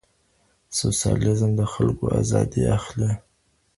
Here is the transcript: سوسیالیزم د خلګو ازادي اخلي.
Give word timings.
سوسیالیزم 0.77 1.51
د 1.59 1.61
خلګو 1.73 2.07
ازادي 2.21 2.63
اخلي. 2.77 3.11